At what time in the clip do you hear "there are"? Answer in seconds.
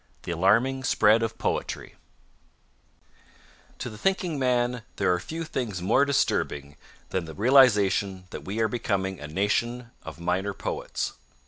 4.95-5.19